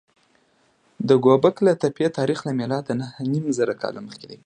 [1.07, 4.37] د ګوبک لي تپې تاریخ له میلاده نههنیمزره کاله مخکې دی.